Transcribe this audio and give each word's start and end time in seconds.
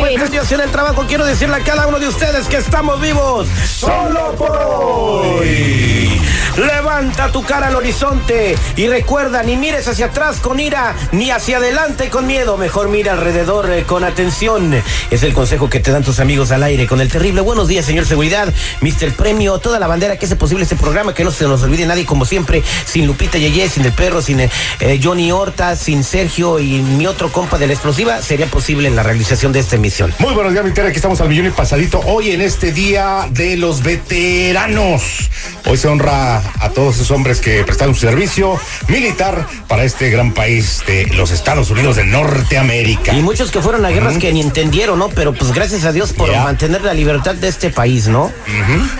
buenos 0.00 0.30
días, 0.30 0.48
buenos 0.48 0.72
trabajo, 0.72 1.04
quiero 1.06 1.26
decirle 1.26 1.56
a 1.56 1.60
cada 1.60 1.86
uno 1.86 1.98
de 1.98 2.08
ustedes 2.08 2.46
que 2.46 2.56
estamos 2.56 3.00
vivos 3.00 3.46
solo 3.66 4.34
por 4.36 4.56
hoy. 4.56 6.20
Levanta 6.56 7.32
tu 7.32 7.42
cara 7.42 7.66
al 7.66 7.74
horizonte 7.74 8.56
y 8.76 8.86
recuerda, 8.86 9.42
ni 9.42 9.56
mires 9.56 9.88
hacia 9.88 10.06
atrás 10.06 10.38
con 10.38 10.60
ira, 10.60 10.94
ni 11.10 11.32
hacia 11.32 11.56
adelante 11.56 12.10
con 12.10 12.28
miedo. 12.28 12.56
Mejor 12.56 12.88
mira 12.88 13.12
alrededor 13.12 13.68
eh, 13.72 13.82
con 13.82 14.04
atención. 14.04 14.72
Es 15.10 15.22
el 15.24 15.32
consejo 15.32 15.68
que 15.68 15.80
te 15.80 15.90
dan 15.90 16.04
tus 16.04 16.20
amigos 16.20 16.52
al 16.52 16.62
aire 16.62 16.86
con 16.86 17.00
el 17.00 17.08
terrible. 17.08 17.40
Buenos 17.40 17.66
días, 17.66 17.84
señor 17.84 18.06
Seguridad, 18.06 18.52
Mr. 18.82 19.14
Premio, 19.14 19.58
toda 19.58 19.80
la 19.80 19.88
bandera 19.88 20.16
que 20.16 20.26
hace 20.26 20.36
posible 20.36 20.62
este 20.62 20.76
programa, 20.76 21.12
que 21.12 21.24
no 21.24 21.32
se 21.32 21.44
nos 21.44 21.64
olvide 21.64 21.86
nadie, 21.86 22.06
como 22.06 22.24
siempre, 22.24 22.62
sin 22.84 23.08
Lupita 23.08 23.36
Yeye, 23.36 23.68
sin 23.68 23.84
el 23.84 23.92
perro, 23.92 24.22
sin 24.22 24.38
eh, 24.38 24.50
eh, 24.78 25.00
Johnny 25.02 25.32
Horta, 25.32 25.73
sin 25.76 26.04
Sergio 26.04 26.58
y 26.58 26.82
mi 26.82 27.06
otro 27.06 27.30
compa 27.32 27.58
de 27.58 27.66
la 27.66 27.72
explosiva, 27.72 28.22
sería 28.22 28.46
posible 28.46 28.88
en 28.88 28.96
la 28.96 29.02
realización 29.02 29.52
de 29.52 29.60
esta 29.60 29.76
emisión. 29.76 30.14
Muy 30.18 30.34
buenos 30.34 30.52
días, 30.52 30.64
mi 30.64 30.72
Tere, 30.72 30.88
Aquí 30.88 30.96
estamos 30.96 31.20
al 31.20 31.28
millón 31.28 31.46
y 31.46 31.50
pasadito. 31.50 32.00
Hoy 32.06 32.30
en 32.30 32.40
este 32.40 32.72
día 32.72 33.26
de 33.30 33.56
los 33.56 33.82
veteranos. 33.82 35.30
Hoy 35.66 35.76
se 35.76 35.88
honra 35.88 36.42
a 36.60 36.70
todos 36.70 36.96
esos 36.96 37.10
hombres 37.10 37.40
que 37.40 37.64
prestaron 37.64 37.94
su 37.94 38.02
servicio 38.02 38.58
militar 38.88 39.46
para 39.68 39.84
este 39.84 40.10
gran 40.10 40.32
país 40.32 40.82
de 40.86 41.06
los 41.06 41.30
Estados 41.30 41.70
Unidos 41.70 41.96
de 41.96 42.04
Norteamérica. 42.04 43.12
Y 43.14 43.22
muchos 43.22 43.50
que 43.50 43.60
fueron 43.60 43.84
a 43.84 43.90
guerras 43.90 44.18
que 44.18 44.32
ni 44.32 44.40
entendieron, 44.40 44.98
¿no? 44.98 45.08
Pero 45.08 45.32
pues 45.32 45.52
gracias 45.52 45.84
a 45.84 45.92
Dios 45.92 46.12
por 46.12 46.30
mantener 46.30 46.82
la 46.82 46.94
libertad 46.94 47.34
de 47.34 47.48
este 47.48 47.70
país, 47.70 48.08
¿no? 48.08 48.30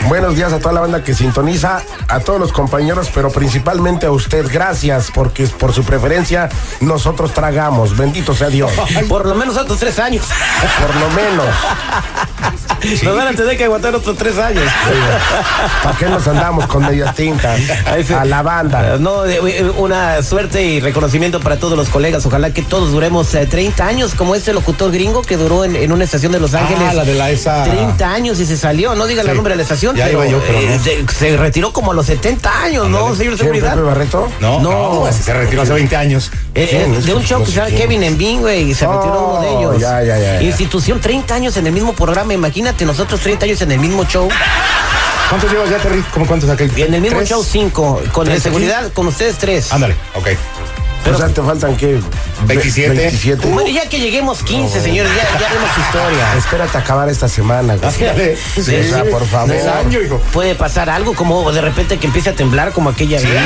Buenos 0.09 0.37
días 0.37 0.53
a 0.53 0.59
toda 0.59 0.73
la 0.73 0.81
banda 0.81 1.05
que 1.05 1.15
sintoniza, 1.15 1.83
a 2.09 2.21
todos 2.21 2.41
los 2.41 2.53
compañeros, 2.53 3.11
pero 3.15 3.31
principalmente 3.31 4.07
a 4.07 4.11
usted. 4.11 4.47
Gracias, 4.51 5.11
porque 5.13 5.47
por 5.47 5.73
su 5.73 5.85
preferencia 5.85 6.49
nosotros 6.81 7.33
tragamos. 7.33 7.97
Bendito 7.97 8.35
sea 8.35 8.49
Dios. 8.49 8.71
Por 9.09 9.27
lo 9.27 9.35
menos 9.35 9.57
otros 9.57 9.79
tres 9.79 9.99
años. 9.99 10.25
Por 10.81 10.95
lo 10.97 11.09
menos. 11.11 11.47
Nos 13.03 13.17
van 13.17 13.29
a 13.29 13.33
tener 13.33 13.57
que 13.57 13.65
aguantar 13.65 13.95
otros 13.95 14.15
tres 14.19 14.37
años. 14.39 14.65
¿Para 15.83 15.97
qué 15.97 16.05
nos 16.07 16.27
andamos 16.29 16.67
con 16.67 16.83
medias 16.85 17.15
tintas? 17.15 17.59
A 18.15 18.25
la 18.27 18.43
banda. 18.43 18.95
Eh, 18.95 18.99
No, 19.01 19.25
eh, 19.25 19.41
eh, 19.43 19.73
una 19.79 20.23
suerte 20.23 20.63
y 20.63 20.81
reconocimiento 20.81 21.41
para 21.41 21.57
todos 21.57 21.79
los 21.79 21.89
colegas. 21.89 22.27
Ojalá 22.27 22.53
que 22.53 22.61
todos 22.61 22.93
duremos 22.93 23.33
eh, 23.35 23.47
30 23.47 23.87
años, 23.87 24.15
como 24.15 24.35
este 24.35 24.53
locutor 24.53 24.93
gringo 24.93 25.23
que 25.23 25.39
duró 25.39 25.65
en, 25.65 25.77
en 25.77 25.93
una 25.93 26.05
estación 26.05 26.33
de 26.33 26.41
Los 26.41 26.53
Ángeles. 26.53 26.83
Ah, 26.91 26.93
la 26.93 27.05
de 27.05 27.15
la 27.15 27.31
esa- 27.31 27.65
30 27.65 28.07
años 28.13 28.39
y 28.41 28.45
se 28.45 28.57
salió. 28.59 28.95
No 28.95 29.07
diga 29.07 29.23
el 29.23 29.35
nombre 29.35 29.53
de 29.55 29.57
la 29.57 29.63
estación, 29.63 29.97
Ya 29.97 30.05
pero, 30.07 30.23
iba 30.25 30.33
yo, 30.33 30.43
pero 30.47 30.59
eh, 30.59 30.77
no. 30.77 30.83
de- 30.85 31.07
se 31.13 31.37
retiró 31.39 31.73
como 31.73 31.93
a 31.93 31.95
los 31.95 32.05
70 32.05 32.63
años, 32.65 32.89
¿no, 32.91 33.15
señor 33.15 33.35
¿Quién, 33.35 33.39
Seguridad? 33.39 33.77
Barreto? 33.83 34.29
No, 34.41 34.61
No. 34.61 35.05
no, 35.07 35.13
se 35.13 35.33
retiró 35.33 35.63
hace 35.63 35.73
20 35.73 35.97
años. 35.97 36.31
Eh, 36.57 36.69
eh, 36.87 37.01
de 37.03 37.15
un 37.15 37.23
show 37.25 37.41
que 37.41 37.47
sé 37.47 37.53
se 37.53 37.57
llama 37.57 37.69
quién. 37.69 37.81
Kevin 37.83 38.03
en 38.05 38.17
Bing, 38.17 38.41
güey, 38.41 38.71
y 38.71 38.75
se 38.75 38.87
Oh, 38.87 38.91
uno 38.91 39.41
de 39.43 39.49
ellos. 39.59 39.79
ya, 39.81 40.03
ya, 40.05 40.19
ya, 40.19 40.35
ya. 40.35 40.43
Institución, 40.43 41.01
30 41.01 41.35
años 41.35 41.57
en 41.57 41.67
el 41.67 41.73
mismo 41.73 41.93
programa, 41.95 42.33
imagínate, 42.33 42.85
nosotros 42.85 43.21
30 43.21 43.45
años 43.47 43.61
en 43.63 43.73
el 43.73 43.79
mismo 43.81 44.05
show. 44.05 44.29
¿Cuántos 45.29 45.51
llevas 45.51 45.69
ya, 45.71 45.79
Terry? 45.79 46.03
¿Cómo 46.13 46.27
cuántos 46.27 46.49
acá? 46.51 46.65
En 46.65 46.95
el 46.95 47.01
mismo 47.01 47.19
¿Tres? 47.19 47.31
show 47.31 47.43
5, 47.43 48.03
con 48.13 48.27
¿Tres 48.27 48.43
seguridad, 48.43 48.93
con 48.93 49.09
ustedes 49.09 49.37
3. 49.39 49.73
Ándale, 49.73 49.97
ok. 50.15 50.29
o 51.13 51.17
sea, 51.19 51.29
te 51.29 51.43
faltan 51.43 51.77
qué? 51.77 51.99
27. 52.47 52.95
27. 52.95 53.49
Bueno, 53.49 53.69
ya 53.71 53.89
que 53.89 53.99
lleguemos 54.01 54.43
15, 54.43 54.81
señores, 54.81 55.11
ya, 55.17 55.39
ya 55.39 55.49
vemos 55.53 55.71
historia. 55.79 56.35
Espérate 56.39 56.77
a 56.77 56.81
acabar 56.81 57.09
esta 57.09 57.29
semana. 57.29 57.77
güey. 57.77 57.93
Sí, 58.55 58.61
o 58.61 58.65
sea, 58.65 59.05
por 59.11 59.25
favor. 59.27 59.55
Del 59.55 59.69
año, 59.69 60.01
hijo. 60.01 60.19
Puede 60.33 60.55
pasar 60.55 60.91
algo 60.91 61.15
como 61.15 61.51
de 61.53 61.61
repente 61.61 61.99
que 61.99 62.07
empiece 62.07 62.31
a 62.31 62.35
temblar 62.35 62.73
como 62.73 62.91
aquella 62.91 63.19
Sí, 63.19 63.27
vez. 63.27 63.41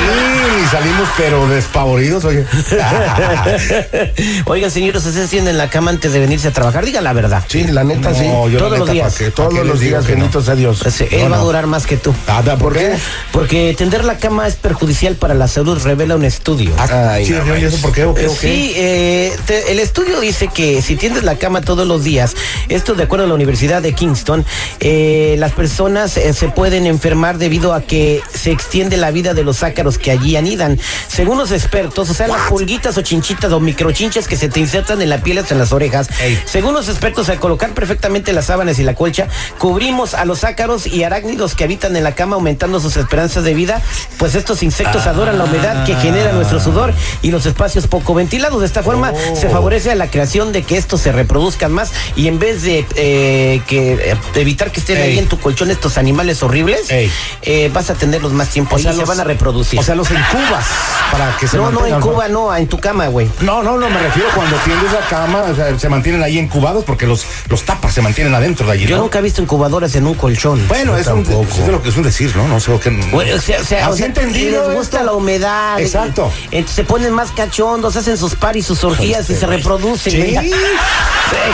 salimos 0.71 1.09
pero 1.17 1.47
despavoridos, 1.49 2.25
oye. 2.25 2.45
Oigan, 4.47 4.71
señores, 4.71 5.05
¿ustedes 5.05 5.31
tienen 5.31 5.59
la 5.59 5.69
cama 5.71 5.91
antes 5.91 6.13
de 6.13 6.21
venirse 6.21 6.49
a 6.49 6.53
trabajar? 6.53 6.85
Diga 6.85 7.01
la 7.01 7.13
verdad. 7.13 7.45
Sí, 7.49 7.65
la 7.65 7.85
neta 7.85 8.15
sí. 8.15 8.25
La 8.27 8.59
Todos 8.59 8.79
los 8.79 8.91
días. 8.91 9.13
¿pa' 9.13 9.19
qué? 9.19 9.31
¿Pa' 9.31 9.49
Todos 9.49 9.67
los 9.67 9.81
días, 9.81 10.05
que 10.05 10.13
no? 10.13 10.19
bendito 10.21 10.43
sea 10.43 10.55
Dios. 10.55 10.81
Pues, 10.83 11.01
eh, 11.03 11.09
él 11.13 11.25
No, 11.25 11.31
va 11.31 11.37
a 11.39 11.45
durar 11.45 11.67
más 11.67 11.87
que 11.87 11.97
tú. 11.97 12.15
Ah, 12.27 12.43
¿Por 12.59 12.73
qué? 12.75 12.95
Porque 13.33 13.75
tender 13.77 14.05
la 14.05 14.17
cama 14.19 14.47
es 14.47 14.55
perjudicial 14.57 15.15
para 15.17 15.35
la 15.35 15.49
salud, 15.49 15.81
revela 15.83 16.17
un 16.17 16.25
estudio. 16.25 16.73
Ay, 16.79 17.27
sí, 17.27 17.35
¿y 17.35 17.65
eso 17.65 17.79
por 17.81 17.93
qué? 17.93 18.05
¿O 18.05 18.15
qué? 18.15 18.27
O 18.27 18.33
qué? 18.39 18.49
Sí, 18.49 18.73
eh, 18.81 19.37
te- 19.47 19.73
el 19.73 19.81
estudio 19.81 20.21
dice 20.21 20.49
que 20.49 20.81
si 20.83 20.95
tiendes 20.97 21.25
la 21.25 21.37
cama 21.37 21.61
todos 21.61 21.87
los 21.87 22.05
días, 22.05 22.35
esto 22.69 22.95
de 22.95 23.03
acuerdo 23.03 23.25
a 23.25 23.29
la 23.29 23.35
Universidad 23.35 23.83
de 23.83 23.93
Kingston, 23.93 24.45
eh, 24.81 25.35
las 25.39 25.53
personas 25.53 26.17
eh, 26.17 26.33
se 26.33 26.49
pueden 26.49 26.87
enfermar 26.87 27.39
debido 27.39 27.75
a 27.75 27.81
que 27.81 28.23
se 28.33 28.53
extiende 28.53 28.97
la 28.97 29.11
vida 29.11 29.35
de 29.35 29.43
los 29.43 29.63
ácaros 29.65 29.99
que 29.99 30.11
allí 30.13 30.37
anidan. 30.37 30.79
Según 31.09 31.39
los 31.39 31.51
expertos, 31.51 32.09
o 32.11 32.15
sea, 32.15 32.29
las 32.29 32.49
pulguitas 32.49 32.97
o 32.97 33.03
chinchitas 33.03 33.51
o 33.53 33.59
microchinches 33.61 34.29
que 34.29 34.37
se 34.37 34.49
te 34.49 34.61
insertan 34.61 35.03
en 35.03 35.09
la 35.11 35.19
piel 35.19 35.39
hasta 35.39 35.55
en 35.55 35.61
las 35.61 35.73
orejas, 35.73 36.09
Ey. 36.21 36.39
según 36.47 36.75
los 36.75 36.89
expertos, 36.89 37.29
al 37.29 37.41
colocar 37.41 37.71
perfectamente 37.71 38.33
las 38.33 38.47
sábanas 38.47 38.79
y 38.79 38.85
la 38.85 38.95
colcha, 38.95 39.27
cubrimos 39.59 40.15
a 40.15 40.25
los 40.25 40.45
ácaros 40.45 40.87
y 40.87 41.03
arácnidos 41.03 41.55
que 41.57 41.65
habitan 41.65 41.97
en 41.97 42.05
la 42.05 42.15
cama, 42.15 42.37
aumentando 42.37 42.79
sus 42.81 42.97
esperanzas 42.97 43.43
de 43.43 43.55
vida, 43.55 43.83
pues 44.19 44.35
estos 44.37 44.63
insectos 44.63 45.07
adoran 45.07 45.37
la 45.39 45.45
humedad 45.45 45.85
que 45.85 45.95
genera 45.97 46.33
nuestro 46.33 46.61
sudor 46.61 46.93
y 47.23 47.31
los 47.33 47.45
espacios 47.47 47.87
poco 47.89 48.15
ventilados. 48.15 48.63
De 48.69 48.71
esta 48.71 48.83
forma 48.83 49.15
se 49.35 49.49
favorece 49.49 49.91
a 49.93 49.95
la 49.95 50.11
creación 50.11 50.53
de 50.53 50.63
que 50.63 50.77
estos 50.77 51.01
se 51.01 51.11
reproduzcan 51.11 51.73
más 51.73 51.91
y 52.17 52.29
en 52.29 52.39
vez 52.39 52.61
de 52.63 52.85
eh, 52.97 53.63
que 53.67 53.95
eh, 53.95 54.17
evitar 54.35 54.71
que 54.71 54.81
estén 54.81 54.99
Ey. 54.99 55.13
ahí 55.13 55.19
en 55.19 55.27
tu 55.27 55.39
colchón 55.39 55.71
estos 55.71 55.97
animales 55.97 56.43
horribles, 56.43 56.89
eh, 56.91 57.71
vas 57.73 57.89
a 57.89 57.95
tenerlos 57.95 58.35
más 58.35 58.51
tiempo 58.51 58.75
O 58.75 58.77
ahí 58.77 58.83
sea, 58.83 58.93
y 58.93 58.95
se 58.97 59.01
los- 59.01 59.09
van 59.09 59.21
a 59.21 59.25
reproducir. 59.25 59.79
O 59.81 59.83
sea, 59.83 59.95
los 59.95 60.11
incubas 60.11 60.67
para 61.11 61.35
que 61.39 61.49
se 61.49 61.57
no, 61.57 61.71
no, 61.71 61.87
en 61.87 61.99
Cuba 61.99 62.29
no, 62.29 62.55
en 62.55 62.67
tu 62.69 62.79
cama, 62.79 63.07
güey. 63.09 63.27
No, 63.41 63.63
no, 63.63 63.79
no, 63.79 63.89
me 63.89 63.99
refiero 64.01 64.29
cuando 64.35 64.55
tiendes 64.59 64.93
la 64.93 65.01
cama, 65.09 65.45
o 65.51 65.55
sea, 65.57 65.79
se 65.79 65.89
mantienen 65.89 66.23
ahí 66.23 66.39
incubados 66.39 66.85
porque 66.85 67.07
los, 67.07 67.25
los 67.49 67.63
tapas 67.63 67.95
se 67.95 68.03
mantienen 68.03 68.35
adentro 68.35 68.67
de 68.67 68.73
allí. 68.73 68.87
Yo 68.87 68.99
nunca 68.99 69.21
he 69.21 69.23
visto 69.23 69.41
incubadoras 69.41 69.95
en 69.95 70.07
un 70.07 70.13
colchón. 70.15 70.69
Bueno, 70.69 70.95
es, 70.99 71.07
un, 71.07 71.21
es 71.21 71.69
lo 71.69 71.81
que 71.81 71.89
es 71.89 71.97
un 71.97 72.03
decir, 72.03 72.37
¿no? 72.37 72.47
No 72.47 72.61
sé 72.61 72.71
lo 72.71 72.79
que. 72.81 72.91
Bueno, 72.91 73.35
o 73.35 73.41
sea, 73.41 73.61
o 73.63 73.65
sea, 73.65 73.89
o 73.89 73.97
sea, 73.97 74.05
entendido 74.05 74.69
les 74.69 74.77
gusta 74.77 74.99
esto. 74.99 75.07
la 75.07 75.13
humedad. 75.17 75.81
Exacto. 75.81 76.31
eh, 76.51 76.65
se 76.69 76.85
ponen 76.85 77.13
más 77.15 77.31
cachondos, 77.31 77.97
hacen 77.97 78.19
sus 78.19 78.35
paris, 78.35 78.58
sus 78.63 78.83
orgías 78.85 79.29
y 79.31 79.35
se 79.37 79.47
reproducen. 79.47 80.13
Sí. 80.13 80.19
güey. 80.35 80.53
Eh, 80.53 80.53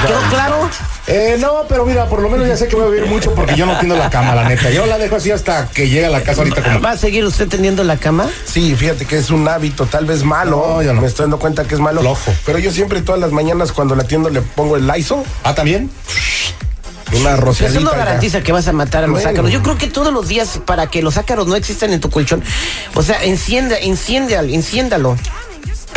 ¿Quedó 0.07 0.21
claro? 0.31 0.71
Eh, 1.09 1.37
no, 1.41 1.65
pero 1.69 1.85
mira, 1.85 2.07
por 2.07 2.23
lo 2.23 2.29
menos 2.31 2.47
ya 2.47 2.57
sé 2.57 2.69
que 2.69 2.77
voy 2.77 2.87
a 2.87 2.89
vivir 2.91 3.07
mucho 3.11 3.35
porque 3.35 3.57
yo 3.57 3.67
no 3.67 3.75
tiendo 3.79 3.97
la 3.97 4.09
cama, 4.09 4.35
la 4.35 4.49
neta. 4.49 4.71
Yo 4.71 4.87
la 4.87 4.99
dejo 4.99 5.17
así 5.17 5.33
hasta 5.33 5.67
que 5.69 5.89
llegue 5.89 6.07
a 6.07 6.11
la 6.11 6.23
casa 6.23 6.43
ahorita 6.43 6.63
como. 6.63 6.81
¿Va 6.81 6.93
a 6.93 6.97
seguir 6.97 7.25
usted 7.25 7.49
tendiendo 7.49 7.83
la 7.83 7.97
cama? 7.97 8.27
Sí, 8.47 8.75
fíjate 8.77 9.05
que 9.05 9.19
es 9.19 9.31
un 9.31 9.47
hábito 9.49 9.87
tal 9.87 10.07
vez 10.07 10.23
malo. 10.23 10.65
No, 10.77 10.83
yo 10.83 10.93
no. 10.95 11.01
Me 11.01 11.09
estoy 11.09 11.25
dando 11.25 11.39
cuenta 11.41 11.65
que 11.65 11.75
es 11.75 11.81
malo. 11.81 12.01
Flojo. 12.03 12.33
Pero 12.47 12.59
yo 12.61 12.71
siempre 12.71 13.03
todas 13.03 13.21
las 13.21 13.33
mañanas 13.33 13.73
cuando 13.73 13.97
la 13.97 14.05
atiendo 14.05 14.31
le 14.31 14.41
pongo 14.43 14.77
el 14.77 14.87
Lysol, 14.87 15.25
Ah, 15.43 15.55
también. 15.57 15.91
una 17.13 17.35
eso 17.37 17.81
no 17.81 17.91
ya. 17.93 17.97
garantiza 17.99 18.43
que 18.43 18.53
vas 18.53 18.67
a 18.69 18.73
matar 18.73 19.05
a 19.05 19.07
los 19.07 19.15
Bueno. 19.17 19.29
ácaros. 19.31 19.51
Yo 19.51 19.63
creo 19.63 19.77
que 19.79 19.89
todos 19.89 20.13
los 20.13 20.29
días, 20.29 20.61
para 20.65 20.87
que 20.89 21.03
los 21.03 21.17
ácaros 21.17 21.47
no 21.47 21.55
existan 21.57 21.93
en 21.93 22.01
tu 22.01 22.11
colchón, 22.11 22.43
o 22.95 23.03
sea, 23.03 23.23
encienda, 23.25 23.77
enciéndalo, 23.79 24.49
enciéndalo. 24.53 25.17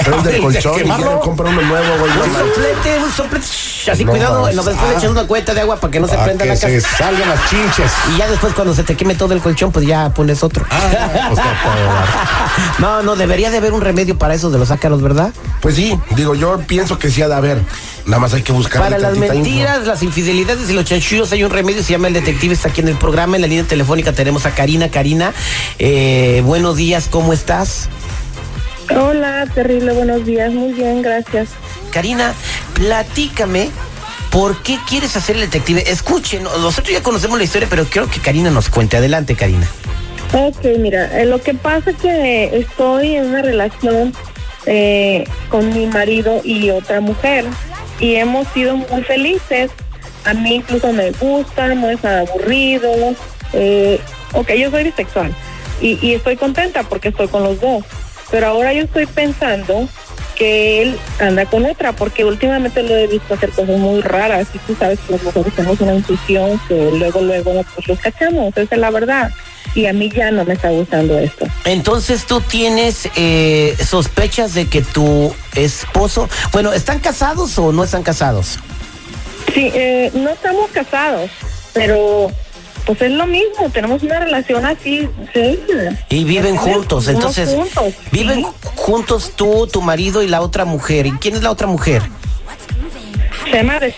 Pero 0.03 0.21
del 0.21 0.35
Ay, 0.35 0.41
colchón 0.41 0.79
y 0.85 1.19
comprar 1.23 1.53
uno 1.53 1.61
nuevo, 1.61 1.97
güey. 1.99 2.11
Un 2.11 2.33
soplete, 2.33 2.99
un 3.03 3.11
soplete. 3.11 3.45
Así 3.91 4.03
No 4.05 4.11
cuidado, 4.11 4.49
en 4.49 4.55
lo 4.55 4.63
después 4.63 4.89
le 4.89 4.97
echas 4.97 5.11
una 5.11 5.25
cueta 5.25 5.53
de 5.53 5.61
agua 5.61 5.77
para 5.77 5.91
que 5.91 5.99
no 5.99 6.07
se 6.07 6.17
prenda 6.17 6.43
que 6.43 6.49
la 6.49 6.55
se 6.55 6.81
casa. 6.81 6.97
salgan 6.97 7.29
las 7.29 7.49
chinches. 7.49 7.91
Y 8.13 8.17
ya 8.17 8.27
después 8.27 8.53
cuando 8.53 8.73
se 8.73 8.83
te 8.83 8.95
queme 8.95 9.15
todo 9.15 9.33
el 9.33 9.39
colchón, 9.41 9.71
pues 9.71 9.85
ya 9.87 10.09
pones 10.09 10.43
otro. 10.43 10.65
Ah, 10.69 11.29
pues, 11.29 11.39
No, 12.79 13.01
no, 13.03 13.15
debería 13.15 13.49
de 13.49 13.57
haber 13.57 13.73
un 13.73 13.81
remedio 13.81 14.17
para 14.17 14.33
eso 14.33 14.49
de 14.49 14.57
los 14.59 14.71
ácaros, 14.71 15.01
¿verdad? 15.01 15.31
Pues 15.61 15.75
sí, 15.75 15.97
digo, 16.15 16.35
yo 16.35 16.59
pienso 16.67 16.99
que 16.99 17.09
sí 17.09 17.21
ha 17.21 17.27
de 17.27 17.35
haber. 17.35 17.61
Nada 18.05 18.19
más 18.19 18.33
hay 18.33 18.41
que 18.41 18.51
buscar. 18.53 18.81
Para 18.81 18.97
las 18.97 19.17
mentiras, 19.17 19.85
las 19.85 20.01
infidelidades 20.03 20.69
y 20.69 20.73
los 20.73 20.85
chanchullos 20.85 21.31
hay 21.31 21.43
un 21.43 21.51
remedio, 21.51 21.83
se 21.83 21.91
llama 21.91 22.07
El 22.07 22.13
Detective, 22.13 22.53
está 22.53 22.69
aquí 22.69 22.81
en 22.81 22.87
el 22.87 22.95
programa. 22.95 23.35
En 23.35 23.41
la 23.41 23.47
línea 23.47 23.65
telefónica 23.65 24.13
tenemos 24.13 24.45
a 24.45 24.51
Karina. 24.51 24.89
Karina, 24.89 25.33
eh, 25.79 26.41
buenos 26.45 26.75
días, 26.77 27.07
¿cómo 27.09 27.33
estás? 27.33 27.89
Hola, 28.95 29.45
terrible, 29.53 29.93
buenos 29.93 30.25
días. 30.25 30.51
Muy 30.53 30.73
bien, 30.73 31.01
gracias. 31.01 31.49
Karina, 31.91 32.33
platícame 32.73 33.69
¿Por 34.31 34.61
qué 34.61 34.77
quieres 34.87 35.15
hacer 35.15 35.35
el 35.35 35.41
detective? 35.41 35.83
Escuchen, 35.89 36.43
nosotros 36.43 36.89
ya 36.93 37.01
conocemos 37.01 37.37
la 37.37 37.43
historia, 37.43 37.67
pero 37.69 37.85
quiero 37.85 38.07
que 38.07 38.19
Karina 38.19 38.51
nos 38.51 38.69
cuente. 38.69 38.97
Adelante, 38.97 39.35
Karina. 39.35 39.67
Ok, 40.33 40.63
mira, 40.77 41.19
eh, 41.19 41.25
lo 41.25 41.41
que 41.41 41.53
pasa 41.53 41.91
es 41.91 41.95
que 41.97 42.57
estoy 42.57 43.15
en 43.15 43.27
una 43.27 43.41
relación 43.41 44.13
eh, 44.65 45.23
con 45.49 45.73
mi 45.73 45.87
marido 45.87 46.41
y 46.43 46.69
otra 46.69 46.99
mujer 46.99 47.45
y 47.99 48.15
hemos 48.15 48.47
sido 48.49 48.75
muy 48.75 49.03
felices. 49.03 49.71
A 50.25 50.33
mí 50.33 50.55
incluso 50.55 50.91
me 50.91 51.11
gusta, 51.11 51.73
no 51.73 51.89
es 51.89 52.03
aburrido. 52.03 52.91
Eh, 53.53 53.99
ok, 54.33 54.51
yo 54.51 54.69
soy 54.69 54.83
bisexual 54.83 55.33
y, 55.81 55.97
y 56.05 56.13
estoy 56.13 56.35
contenta 56.35 56.83
porque 56.83 57.09
estoy 57.09 57.29
con 57.29 57.43
los 57.43 57.59
dos. 57.61 57.83
Pero 58.31 58.47
ahora 58.47 58.73
yo 58.73 58.83
estoy 58.83 59.05
pensando 59.05 59.87
que 60.37 60.83
él 60.83 60.99
anda 61.19 61.45
con 61.45 61.65
otra, 61.65 61.93
porque 61.93 62.23
últimamente 62.23 62.83
lo 62.83 62.95
he 62.95 63.07
visto 63.07 63.33
hacer 63.33 63.49
cosas 63.49 63.77
muy 63.77 64.01
raras. 64.01 64.47
Y 64.53 64.59
tú 64.59 64.75
sabes 64.75 64.99
que 64.99 65.13
nosotros 65.13 65.53
tenemos 65.55 65.79
una 65.81 65.95
intuición 65.95 66.59
que 66.67 66.91
luego, 66.91 67.21
luego 67.21 67.65
pues, 67.73 67.87
los 67.87 67.99
cachamos, 67.99 68.55
esa 68.55 68.75
es 68.75 68.81
la 68.81 68.91
verdad. 68.91 69.31
Y 69.75 69.85
a 69.85 69.93
mí 69.93 70.09
ya 70.09 70.31
no 70.31 70.45
me 70.45 70.53
está 70.53 70.69
gustando 70.69 71.17
esto. 71.17 71.45
Entonces 71.65 72.25
tú 72.25 72.41
tienes 72.41 73.09
eh, 73.15 73.75
sospechas 73.85 74.53
de 74.53 74.67
que 74.67 74.81
tu 74.81 75.33
esposo, 75.55 76.29
bueno, 76.51 76.73
¿están 76.73 76.99
casados 76.99 77.57
o 77.59 77.71
no 77.71 77.83
están 77.83 78.03
casados? 78.03 78.59
Sí, 79.53 79.71
eh, 79.73 80.11
no 80.13 80.29
estamos 80.29 80.69
casados, 80.71 81.29
pero 81.73 82.31
pues 82.87 83.01
es 83.03 83.11
lo 83.11 83.27
mismo, 83.27 83.69
tenemos 83.71 84.01
una 84.01 84.19
relación 84.19 84.65
así, 84.65 85.07
sí. 85.33 85.59
Y 86.09 86.23
viven 86.23 86.55
juntos, 86.55 87.07
entonces 87.09 87.49
juntos, 87.49 87.93
viven 88.11 88.39
sí. 88.45 88.47
juntos 88.75 89.33
tú, 89.35 89.67
tu 89.67 89.81
marido 89.81 90.23
y 90.23 90.27
la 90.27 90.41
otra 90.41 90.65
mujer. 90.65 91.05
¿Y 91.05 91.11
quién 91.11 91.35
es 91.35 91.43
la 91.43 91.51
otra 91.51 91.67
mujer? 91.67 92.01
Se 93.51 93.57
llama 93.57 93.77
es 93.77 93.93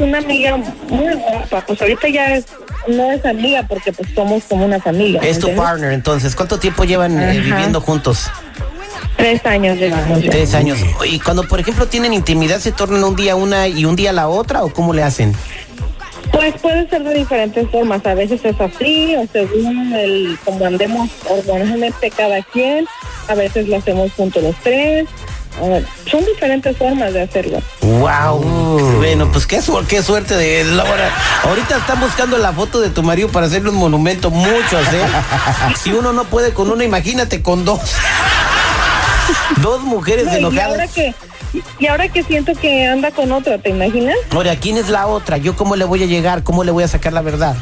una 0.00 0.18
amiga 0.18 0.56
muy 0.88 1.14
guapa, 1.14 1.64
pues 1.66 1.80
ahorita 1.80 2.08
ya 2.08 2.34
es- 2.36 2.46
no 2.86 3.10
es 3.10 3.24
amiga 3.24 3.64
porque 3.68 3.92
pues 3.92 4.08
somos 4.14 4.44
como 4.44 4.64
una 4.64 4.80
familia. 4.80 5.20
Es 5.24 5.38
tu 5.40 5.52
partner, 5.54 5.92
entonces. 5.92 6.36
¿Cuánto 6.36 6.58
tiempo 6.58 6.84
llevan 6.84 7.20
eh, 7.20 7.40
viviendo 7.40 7.80
juntos? 7.80 8.26
Tres 9.16 9.44
años 9.46 9.76
llevamos. 9.78 10.20
Tres 10.20 10.54
años. 10.54 10.78
Y 11.08 11.18
cuando, 11.20 11.42
por 11.48 11.58
ejemplo, 11.58 11.86
tienen 11.88 12.12
intimidad, 12.12 12.60
¿se 12.60 12.70
tornan 12.70 13.02
un 13.02 13.16
día 13.16 13.34
una 13.34 13.66
y 13.66 13.84
un 13.86 13.96
día 13.96 14.12
la 14.12 14.28
otra 14.28 14.62
o 14.62 14.72
cómo 14.72 14.92
le 14.92 15.02
hacen? 15.02 15.34
Pues 16.36 16.54
puede 16.60 16.88
ser 16.88 17.02
de 17.02 17.14
diferentes 17.14 17.68
formas, 17.70 18.04
a 18.04 18.12
veces 18.14 18.44
es 18.44 18.60
así, 18.60 19.16
o 19.16 19.26
según 19.32 19.92
el, 19.94 20.38
como 20.44 20.66
andemos 20.66 21.08
hormonalmente 21.28 22.10
cada 22.10 22.42
quien, 22.42 22.86
a 23.28 23.34
veces 23.34 23.66
lo 23.68 23.76
hacemos 23.78 24.12
juntos 24.12 24.42
los 24.42 24.54
tres, 24.62 25.06
Ah, 25.58 25.80
son 26.10 26.22
diferentes 26.26 26.76
formas 26.76 27.14
de 27.14 27.22
hacerlo. 27.22 27.62
Wow. 27.80 28.98
Bueno, 28.98 29.32
pues 29.32 29.46
qué, 29.46 29.62
suer- 29.62 29.86
qué 29.86 30.02
suerte 30.02 30.36
de 30.36 30.64
Laura. 30.64 31.10
Ahorita 31.44 31.78
están 31.78 31.98
buscando 31.98 32.36
la 32.36 32.52
foto 32.52 32.78
de 32.78 32.90
tu 32.90 33.02
marido 33.02 33.28
para 33.30 33.46
hacerle 33.46 33.70
un 33.70 33.76
monumento, 33.76 34.30
muchos, 34.30 34.86
¿eh? 34.92 35.00
Si 35.82 35.94
uno 35.94 36.12
no 36.12 36.24
puede 36.24 36.52
con 36.52 36.70
uno, 36.70 36.82
imagínate 36.84 37.40
con 37.40 37.64
dos. 37.64 37.80
Dos 39.62 39.80
mujeres 39.82 40.26
No, 40.26 40.32
y 40.52 40.58
ahora 40.58 40.84
enojadas. 40.84 40.90
que 40.92 41.14
y 41.78 41.86
ahora 41.86 42.08
que 42.08 42.22
siento 42.22 42.52
que 42.54 42.84
anda 42.86 43.10
con 43.10 43.32
otra, 43.32 43.58
¿te 43.58 43.70
imaginas? 43.70 44.16
Ahora, 44.30 44.56
¿quién 44.56 44.76
es 44.76 44.88
la 44.88 45.06
otra? 45.06 45.36
¿Yo 45.36 45.56
cómo 45.56 45.76
le 45.76 45.84
voy 45.84 46.02
a 46.02 46.06
llegar? 46.06 46.42
¿Cómo 46.42 46.64
le 46.64 46.70
voy 46.72 46.84
a 46.84 46.88
sacar 46.88 47.12
la 47.12 47.22
verdad? 47.22 47.56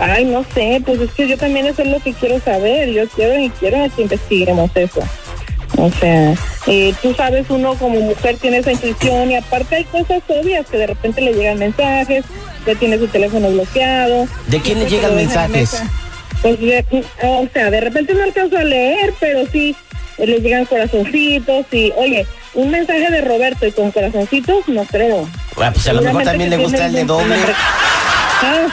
Ay, 0.00 0.24
no 0.24 0.44
sé, 0.54 0.82
pues 0.84 1.00
es 1.00 1.10
que 1.12 1.28
yo 1.28 1.36
también 1.36 1.66
eso 1.66 1.82
es 1.82 1.88
lo 1.88 2.00
que 2.00 2.12
quiero 2.14 2.40
saber. 2.40 2.90
Yo 2.90 3.06
quiero 3.08 3.38
y 3.38 3.50
quiero 3.50 3.78
que 3.94 4.02
investiguemos 4.02 4.70
eso. 4.74 5.00
O 5.78 5.90
sea, 5.90 6.34
eh, 6.66 6.94
tú 7.02 7.14
sabes, 7.14 7.46
uno 7.48 7.74
como 7.74 7.98
mujer 8.00 8.36
tiene 8.38 8.58
esa 8.58 8.72
intuición 8.72 9.30
y 9.30 9.36
aparte 9.36 9.76
hay 9.76 9.84
cosas 9.84 10.22
obvias 10.28 10.66
que 10.66 10.76
de 10.78 10.86
repente 10.86 11.20
le 11.22 11.32
llegan 11.34 11.58
mensajes, 11.58 12.24
ya 12.66 12.74
tiene 12.74 12.98
su 12.98 13.06
teléfono 13.08 13.48
bloqueado. 13.50 14.26
¿De 14.48 14.60
quién 14.60 14.78
le 14.78 14.84
Después 14.84 14.90
llegan 15.02 15.16
mensajes? 15.16 15.52
mesa. 15.72 15.90
Pues, 16.42 16.60
de- 16.60 16.84
o 17.22 17.48
sea, 17.52 17.70
de 17.70 17.80
repente 17.80 18.14
no 18.14 18.22
alcanzo 18.22 18.58
a 18.58 18.64
leer, 18.64 19.14
pero 19.20 19.44
sí 19.50 19.74
eh, 20.18 20.26
le 20.26 20.40
llegan 20.40 20.66
corazoncitos 20.66 21.66
y, 21.72 21.92
oye, 21.96 22.26
un 22.54 22.70
mensaje 22.70 23.10
de 23.10 23.20
Roberto 23.22 23.66
y 23.66 23.72
con 23.72 23.90
corazoncitos, 23.90 24.68
no 24.68 24.84
creo. 24.84 25.28
Ah, 25.56 25.70
pues 25.72 25.86
a 25.88 25.92
lo 25.92 26.02
mejor 26.02 26.24
también 26.24 26.50
que 26.50 26.56
le 26.56 26.62
gusta 26.62 26.86
el 26.86 26.92
de 26.92 27.04
doble. 27.04 27.36
Ah, 28.42 28.66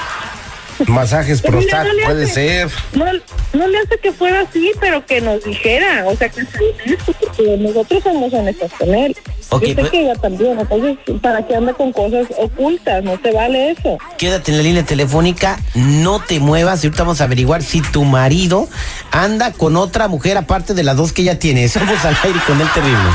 Masajes 0.88 1.42
Pues 1.42 1.54
mira, 1.56 1.82
prostat, 1.84 1.94
no 2.00 2.06
puede 2.06 2.24
hace. 2.24 2.34
ser. 2.34 2.72
no, 2.94 3.06
no 3.52 3.68
le 3.68 3.78
hace 3.80 3.98
que 4.02 4.14
fuera 4.14 4.42
así, 4.42 4.72
pero 4.80 5.06
que 5.06 5.20
nos 5.20 5.44
dijera, 5.44 6.06
o 6.08 6.16
sea, 6.16 6.30
que 6.30 6.46
sea 6.46 6.62
honesto, 6.86 7.14
porque 7.20 7.58
nosotros 7.58 8.02
somos 8.02 8.34
honestos 8.34 8.72
con 8.80 8.96
él. 8.96 9.14
Ok, 9.50 9.62
Yo 9.64 9.68
sé 9.68 9.76
pues- 9.76 9.90
que 9.92 10.02
ella 10.04 10.16
también, 10.16 10.58
entonces, 10.58 10.98
¿para 11.22 11.46
qué 11.46 11.56
anda 11.58 11.74
con 11.74 11.92
cosas 11.92 12.28
ocultas? 12.38 13.04
No 13.04 13.20
se 13.22 13.32
vale 13.34 13.72
eso. 13.72 13.98
Quédate 14.18 14.52
en 14.52 14.58
la 14.58 14.64
línea 14.64 14.84
telefónica, 14.84 15.60
no 15.76 16.22
te 16.22 16.40
muevas 16.40 16.82
y 16.84 16.88
ahorita 16.88 17.04
vamos 17.04 17.20
a 17.20 17.26
averiguar 17.26 17.62
si 17.62 17.82
tu 17.82 18.06
marido 18.06 18.70
anda 19.12 19.52
con 19.52 19.76
otra 19.76 20.08
mujer 20.08 20.38
aparte 20.38 20.74
de 20.74 20.84
las 20.84 20.96
dos 20.96 21.12
que 21.12 21.24
ya 21.24 21.38
tiene. 21.40 21.68
Somos 21.68 22.06
al 22.06 22.16
aire 22.24 22.40
con 22.48 22.62
el 22.62 22.70
terrible. 22.72 23.10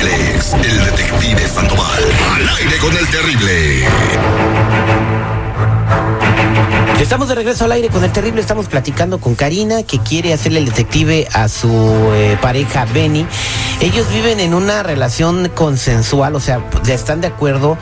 El 0.00 0.84
detective 0.86 1.46
Sandoval. 1.46 2.02
Al 2.34 2.48
aire 2.56 2.78
con 2.78 2.96
el 2.96 3.06
terrible. 3.08 3.84
Estamos 6.98 7.28
de 7.28 7.34
regreso 7.34 7.66
al 7.66 7.72
aire 7.72 7.88
con 7.90 8.02
el 8.02 8.10
terrible. 8.10 8.40
Estamos 8.40 8.66
platicando 8.68 9.20
con 9.20 9.34
Karina, 9.34 9.82
que 9.82 9.98
quiere 9.98 10.32
hacerle 10.32 10.60
el 10.60 10.64
detective 10.64 11.28
a 11.34 11.48
su 11.48 11.68
eh, 12.14 12.38
pareja 12.40 12.86
Benny. 12.86 13.26
Ellos 13.82 14.10
viven 14.10 14.40
en 14.40 14.54
una 14.54 14.82
relación 14.82 15.50
consensual, 15.54 16.34
o 16.34 16.40
sea, 16.40 16.64
están 16.88 17.20
de 17.20 17.26
acuerdo. 17.26 17.76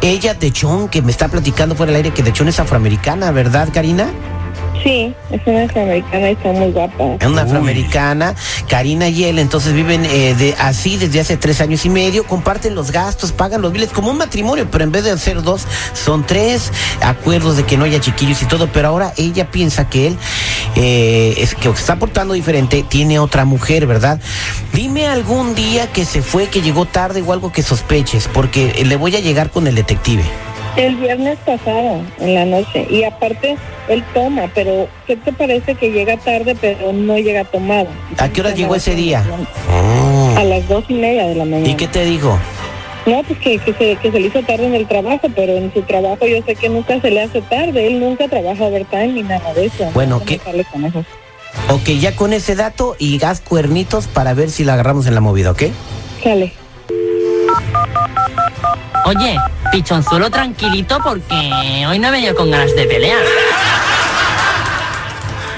Ella, 0.00 0.32
de 0.32 0.50
Chon, 0.50 0.88
que 0.88 1.02
me 1.02 1.10
está 1.10 1.28
platicando 1.28 1.74
fuera 1.74 1.92
del 1.92 1.96
aire, 1.96 2.14
que 2.14 2.22
de 2.22 2.32
Chon 2.32 2.48
es 2.48 2.58
afroamericana, 2.60 3.30
¿verdad, 3.30 3.68
Karina? 3.74 4.08
Sí, 4.82 5.14
es 5.30 5.40
una 5.46 5.64
afroamericana 5.64 6.30
y 6.30 6.32
está 6.32 6.52
muy 6.52 6.70
guapa. 6.70 7.16
Es 7.20 7.26
una 7.26 7.42
afroamericana, 7.42 8.34
Karina 8.68 9.08
y 9.08 9.24
él, 9.24 9.38
entonces 9.38 9.72
viven 9.72 10.04
eh, 10.04 10.34
de, 10.34 10.54
así 10.58 10.96
desde 10.96 11.20
hace 11.20 11.36
tres 11.36 11.60
años 11.60 11.84
y 11.84 11.90
medio, 11.90 12.24
comparten 12.24 12.74
los 12.74 12.92
gastos, 12.92 13.32
pagan 13.32 13.60
los 13.60 13.72
biles, 13.72 13.90
como 13.90 14.10
un 14.10 14.18
matrimonio, 14.18 14.68
pero 14.70 14.84
en 14.84 14.92
vez 14.92 15.04
de 15.04 15.16
ser 15.18 15.42
dos, 15.42 15.66
son 15.94 16.24
tres, 16.24 16.72
acuerdos 17.00 17.56
de 17.56 17.64
que 17.64 17.76
no 17.76 17.84
haya 17.84 18.00
chiquillos 18.00 18.42
y 18.42 18.46
todo, 18.46 18.68
pero 18.72 18.88
ahora 18.88 19.12
ella 19.16 19.50
piensa 19.50 19.88
que 19.88 20.08
él 20.08 20.18
eh, 20.76 21.34
es 21.38 21.54
que 21.54 21.68
está 21.68 21.96
portando 21.96 22.34
diferente, 22.34 22.84
tiene 22.88 23.18
otra 23.18 23.44
mujer, 23.44 23.86
¿verdad? 23.86 24.20
Dime 24.72 25.06
algún 25.06 25.54
día 25.54 25.90
que 25.92 26.04
se 26.04 26.22
fue, 26.22 26.46
que 26.48 26.62
llegó 26.62 26.84
tarde 26.84 27.22
o 27.26 27.32
algo 27.32 27.52
que 27.52 27.62
sospeches, 27.62 28.28
porque 28.32 28.84
le 28.84 28.96
voy 28.96 29.16
a 29.16 29.20
llegar 29.20 29.50
con 29.50 29.66
el 29.66 29.74
detective. 29.74 30.24
El 30.78 30.94
viernes 30.94 31.38
pasado, 31.44 32.00
en 32.20 32.34
la 32.34 32.44
noche, 32.44 32.86
y 32.88 33.02
aparte, 33.02 33.56
él 33.88 34.04
toma, 34.14 34.48
pero 34.54 34.88
¿qué 35.08 35.16
te 35.16 35.32
parece 35.32 35.74
que 35.74 35.90
llega 35.90 36.16
tarde, 36.18 36.56
pero 36.60 36.92
no 36.92 37.18
llega 37.18 37.42
tomado? 37.44 37.88
¿A 38.16 38.28
qué 38.28 38.40
hora 38.40 38.54
llegó 38.54 38.76
ese 38.76 38.94
día? 38.94 39.24
A 40.36 40.44
las 40.44 40.68
dos 40.68 40.84
y 40.88 40.94
media 40.94 41.26
de 41.26 41.34
la 41.34 41.44
mañana. 41.44 41.68
¿Y 41.68 41.74
qué 41.74 41.88
te 41.88 42.04
dijo? 42.04 42.38
No, 43.06 43.22
pues 43.24 43.38
que, 43.40 43.58
que, 43.58 43.72
se, 43.72 43.96
que 43.96 44.12
se 44.12 44.20
le 44.20 44.28
hizo 44.28 44.42
tarde 44.42 44.66
en 44.66 44.74
el 44.74 44.86
trabajo, 44.86 45.28
pero 45.34 45.56
en 45.56 45.72
su 45.72 45.82
trabajo 45.82 46.26
yo 46.26 46.42
sé 46.46 46.54
que 46.54 46.68
nunca 46.68 47.00
se 47.00 47.10
le 47.10 47.22
hace 47.22 47.40
tarde. 47.42 47.86
Él 47.86 48.00
nunca 48.00 48.28
trabaja 48.28 48.64
overtime 48.64 49.08
ni 49.08 49.22
nada 49.22 49.52
de 49.54 49.66
eso. 49.66 49.90
Bueno, 49.94 50.18
No 50.20 50.24
¿qué? 50.26 50.40
Ok, 51.70 51.88
ya 51.98 52.14
con 52.14 52.32
ese 52.32 52.54
dato 52.54 52.94
y 52.98 53.18
gas 53.18 53.40
cuernitos 53.40 54.06
para 54.06 54.34
ver 54.34 54.50
si 54.50 54.62
la 54.62 54.74
agarramos 54.74 55.06
en 55.06 55.14
la 55.14 55.20
movida, 55.20 55.50
¿ok? 55.50 55.64
Sale. 56.22 56.52
Oye, 59.04 59.38
pichonzuelo 59.72 60.30
tranquilito 60.30 60.98
porque 61.02 61.86
hoy 61.88 61.98
no 61.98 62.08
he 62.08 62.10
venido 62.10 62.34
con 62.34 62.50
ganas 62.50 62.74
de 62.74 62.84
pelear. 62.86 63.22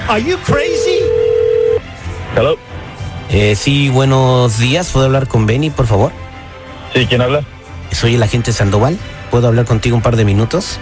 Are 0.07 0.23
you 0.23 0.37
crazy? 0.45 0.99
Hello. 2.35 2.57
Eh, 3.29 3.55
sí, 3.55 3.89
buenos 3.89 4.57
días. 4.57 4.89
¿Puedo 4.91 5.05
hablar 5.05 5.27
con 5.27 5.45
Benny, 5.45 5.69
por 5.69 5.87
favor? 5.87 6.11
Sí, 6.93 7.05
¿quién 7.07 7.21
habla? 7.21 7.43
Soy 7.91 8.15
el 8.15 8.23
agente 8.23 8.51
Sandoval. 8.53 8.97
¿Puedo 9.29 9.47
hablar 9.47 9.65
contigo 9.65 9.95
un 9.95 10.01
par 10.01 10.15
de 10.17 10.25
minutos? 10.25 10.79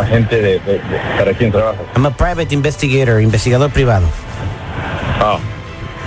Agente 0.00 0.36
de, 0.36 0.58
de- 0.60 0.72
de- 0.78 1.00
¿Para 1.18 1.32
quién 1.34 1.50
trabajas? 1.52 1.80
I'm 1.94 2.06
a 2.06 2.10
private 2.16 2.54
investigator, 2.54 3.20
investigador 3.20 3.70
privado. 3.70 4.06
Ah, 5.20 5.38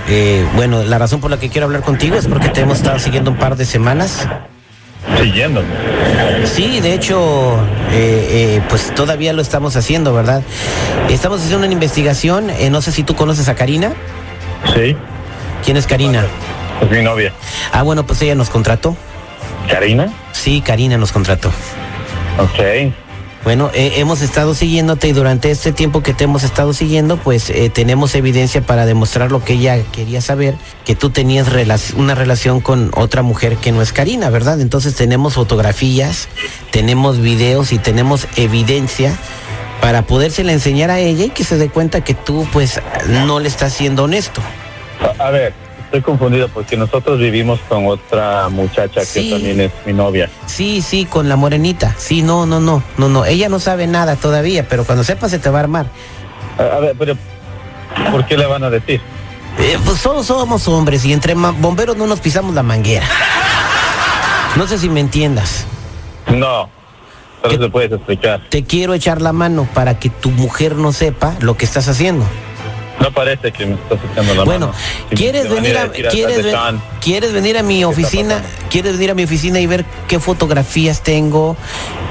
Eh, 0.08 0.46
bueno, 0.56 0.82
la 0.84 0.98
razón 0.98 1.20
por 1.20 1.30
la 1.30 1.38
que 1.38 1.48
quiero 1.50 1.66
hablar 1.66 1.82
contigo 1.82 2.16
es 2.16 2.26
porque 2.26 2.48
te 2.48 2.60
hemos 2.62 2.78
estado 2.78 2.98
siguiendo 2.98 3.30
un 3.30 3.36
par 3.36 3.56
de 3.56 3.64
semanas. 3.64 4.26
siguiéndome. 5.20 5.66
Sí, 6.46 6.80
de 6.80 6.94
hecho, 6.94 7.56
eh, 7.92 8.56
eh, 8.56 8.62
pues 8.68 8.94
todavía 8.94 9.32
lo 9.32 9.42
estamos 9.42 9.76
haciendo, 9.76 10.14
¿verdad? 10.14 10.42
Estamos 11.10 11.40
haciendo 11.40 11.64
una 11.66 11.72
investigación. 11.72 12.48
eh, 12.50 12.70
no 12.70 12.80
sé 12.80 12.92
si 12.92 13.02
tú 13.02 13.14
conoces 13.14 13.48
a 13.48 13.54
Karina. 13.54 13.92
Sí, 14.74 14.96
¿Quién 15.64 15.76
es 15.76 15.86
Karina? 15.86 16.24
es 16.80 16.90
mi 16.90 17.02
novia. 17.02 17.32
Ah, 17.72 17.82
bueno, 17.82 18.06
pues 18.06 18.22
ella 18.22 18.34
nos 18.34 18.48
contrató. 18.50 18.96
¿Karina? 19.68 20.08
Sí, 20.32 20.62
Karina 20.64 20.96
nos 20.96 21.12
contrató. 21.12 21.48
Ok. 22.38 22.92
Bueno, 23.48 23.70
eh, 23.72 23.94
hemos 23.96 24.20
estado 24.20 24.54
siguiéndote 24.54 25.08
y 25.08 25.12
durante 25.12 25.50
este 25.50 25.72
tiempo 25.72 26.02
que 26.02 26.12
te 26.12 26.24
hemos 26.24 26.42
estado 26.42 26.74
siguiendo, 26.74 27.16
pues 27.16 27.48
eh, 27.48 27.70
tenemos 27.70 28.14
evidencia 28.14 28.60
para 28.60 28.84
demostrar 28.84 29.32
lo 29.32 29.42
que 29.42 29.54
ella 29.54 29.82
quería 29.90 30.20
saber, 30.20 30.54
que 30.84 30.94
tú 30.94 31.08
tenías 31.08 31.46
una 31.96 32.14
relación 32.14 32.60
con 32.60 32.90
otra 32.94 33.22
mujer 33.22 33.56
que 33.56 33.72
no 33.72 33.80
es 33.80 33.94
Karina, 33.94 34.28
¿verdad? 34.28 34.60
Entonces 34.60 34.94
tenemos 34.96 35.32
fotografías, 35.32 36.28
tenemos 36.72 37.22
videos 37.22 37.72
y 37.72 37.78
tenemos 37.78 38.28
evidencia 38.36 39.16
para 39.80 40.02
podérsela 40.02 40.52
enseñar 40.52 40.90
a 40.90 40.98
ella 40.98 41.24
y 41.24 41.30
que 41.30 41.42
se 41.42 41.56
dé 41.56 41.70
cuenta 41.70 42.02
que 42.02 42.12
tú 42.12 42.46
pues 42.52 42.82
no 43.24 43.40
le 43.40 43.48
estás 43.48 43.72
siendo 43.72 44.04
honesto. 44.04 44.42
A 45.18 45.30
ver, 45.30 45.54
estoy 45.88 46.02
confundido 46.02 46.48
porque 46.48 46.76
nosotros 46.76 47.18
vivimos 47.18 47.58
con 47.68 47.86
otra 47.86 48.48
muchacha 48.50 49.00
Sí. 49.04 49.24
que 49.28 49.34
también 49.34 49.60
es 49.62 49.72
mi 49.86 49.92
novia. 49.94 50.28
Sí, 50.46 50.82
sí, 50.82 51.06
con 51.06 51.28
la 51.30 51.36
morenita. 51.36 51.94
Sí, 51.98 52.20
no, 52.22 52.44
no, 52.44 52.60
no, 52.60 52.82
no, 52.98 53.08
no. 53.08 53.24
Ella 53.24 53.48
no 53.48 53.58
sabe 53.58 53.86
nada 53.86 54.16
todavía, 54.16 54.68
pero 54.68 54.84
cuando 54.84 55.02
sepa 55.02 55.28
se 55.30 55.38
te 55.38 55.48
va 55.48 55.58
a 55.58 55.62
armar. 55.62 55.86
A, 56.58 56.76
a 56.76 56.80
ver, 56.80 56.94
pero 56.98 57.16
¿por 58.10 58.26
qué 58.26 58.36
le 58.36 58.44
van 58.46 58.64
a 58.64 58.70
decir? 58.70 59.00
Eh, 59.58 59.78
pues 59.84 60.02
todos 60.02 60.26
somos 60.26 60.68
hombres 60.68 61.04
y 61.06 61.12
entre 61.12 61.34
bomberos 61.34 61.96
no 61.96 62.06
nos 62.06 62.20
pisamos 62.20 62.54
la 62.54 62.62
manguera. 62.62 63.06
No 64.56 64.66
sé 64.66 64.78
si 64.78 64.88
me 64.88 65.00
entiendas. 65.00 65.64
No, 66.28 66.68
solo 67.42 67.48
¿Qué? 67.58 67.64
se 67.64 67.70
puedes 67.70 67.92
explicar. 67.92 68.42
Te 68.50 68.64
quiero 68.64 68.92
echar 68.92 69.22
la 69.22 69.32
mano 69.32 69.66
para 69.72 69.98
que 69.98 70.10
tu 70.10 70.30
mujer 70.30 70.76
no 70.76 70.92
sepa 70.92 71.34
lo 71.40 71.56
que 71.56 71.64
estás 71.64 71.88
haciendo. 71.88 72.24
No 73.00 73.12
parece 73.12 73.52
que 73.52 73.64
me 73.66 73.74
estás 73.74 73.98
echando 74.12 74.34
la 74.34 74.44
Bueno, 74.44 74.66
mano. 74.68 74.78
Si 75.10 75.14
¿quieres 75.16 75.48
venir 75.50 75.78
a 75.78 75.88
quieres, 75.90 76.54
quieres 77.00 77.32
venir 77.32 77.56
a 77.58 77.62
mi 77.62 77.84
oficina? 77.84 78.42
¿Quieres 78.70 78.94
venir 78.94 79.10
a 79.10 79.14
mi 79.14 79.24
oficina 79.24 79.60
y 79.60 79.66
ver 79.66 79.84
qué 80.08 80.18
fotografías 80.20 81.02
tengo, 81.02 81.56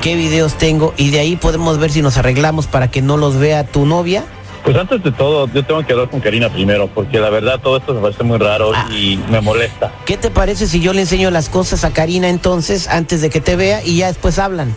qué 0.02 0.16
videos 0.16 0.54
tengo 0.56 0.94
y 0.98 1.10
de 1.12 1.20
ahí 1.20 1.36
podemos 1.36 1.78
ver 1.78 1.92
si 1.92 2.02
nos 2.02 2.18
arreglamos 2.18 2.68
para 2.68 2.90
que 2.90 3.02
no 3.02 3.18
los 3.18 3.36
vea 3.38 3.66
tu 3.66 3.86
novia? 3.86 4.24
Pues 4.64 4.76
antes 4.76 5.02
de 5.04 5.12
todo, 5.12 5.48
yo 5.54 5.64
tengo 5.64 5.86
que 5.86 5.94
hablar 5.94 6.10
con 6.10 6.20
Karina 6.20 6.50
primero, 6.50 6.88
porque 6.88 7.20
la 7.20 7.30
verdad 7.30 7.60
todo 7.62 7.78
esto 7.78 7.94
me 7.94 8.02
parece 8.02 8.24
muy 8.24 8.38
raro 8.38 8.72
Ah. 8.76 8.88
y 8.92 9.18
me 9.30 9.40
molesta. 9.40 9.94
¿Qué 10.06 10.18
te 10.18 10.30
parece 10.30 10.68
si 10.68 10.82
yo 10.82 10.92
le 10.94 11.02
enseño 11.02 11.32
las 11.32 11.48
cosas 11.50 11.84
a 11.86 11.92
Karina 11.92 12.28
entonces 12.30 12.88
antes 12.90 13.22
de 13.22 13.30
que 13.30 13.40
te 13.40 13.56
vea 13.56 13.82
y 13.84 13.98
ya 13.98 14.08
después 14.08 14.40
hablan? 14.40 14.76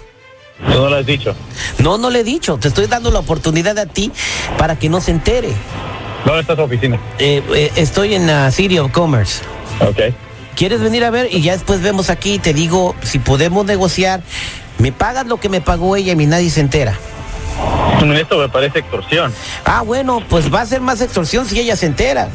Tú 0.73 0.79
no 0.79 0.91
lo 0.91 0.97
has 0.97 1.07
dicho. 1.07 1.35
No, 1.79 1.97
no 1.99 2.11
le 2.11 2.21
he 2.21 2.25
dicho. 2.25 2.59
Te 2.59 2.69
estoy 2.69 2.87
dando 2.87 3.11
la 3.11 3.19
oportunidad 3.21 3.79
a 3.79 3.87
ti 3.87 4.13
para 4.59 4.79
que 4.79 4.89
no 4.91 5.01
se 5.01 5.11
entere. 5.11 5.49
¿Dónde 6.25 6.41
está 6.43 6.57
tu 6.57 6.63
oficina? 6.63 6.99
Eh, 7.19 7.43
eh, 7.55 7.73
estoy 7.77 8.15
en 8.15 8.27
la 8.27 8.51
City 8.51 8.79
of 8.79 8.91
Commerce. 8.93 9.43
Ok. 9.81 10.15
¿Quieres 10.55 10.81
venir 10.81 11.05
a 11.05 11.11
ver? 11.11 11.29
Y 11.33 11.41
ya 11.41 11.53
después 11.53 11.81
vemos 11.81 12.11
aquí 12.11 12.35
y 12.35 12.39
te 12.39 12.53
digo 12.53 12.95
si 13.03 13.19
podemos 13.19 13.65
negociar. 13.65 14.23
Me 14.79 14.93
pagas 14.93 15.27
lo 15.27 15.39
que 15.39 15.49
me 15.49 15.61
pagó 15.61 15.97
ella 15.97 16.13
y 16.13 16.17
mi 16.17 16.27
nadie 16.27 16.51
se 16.51 16.61
entera. 16.61 16.95
Esto 18.15 18.39
me 18.39 18.49
parece 18.49 18.79
extorsión. 18.81 19.33
Ah, 19.65 19.83
bueno, 19.83 20.23
pues 20.29 20.53
va 20.53 20.63
a 20.63 20.67
ser 20.67 20.81
más 20.81 21.01
extorsión 21.01 21.47
si 21.47 21.61
ella 21.61 21.77
se 21.77 21.87
entera. 21.87 22.29